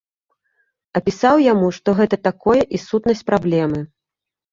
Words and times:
Апісаў 0.99 1.35
яму, 1.51 1.67
што 1.77 1.89
гэта 1.99 2.17
такое 2.29 2.57
і 2.79 2.81
сутнасць 2.87 3.23
праблемы. 3.29 3.79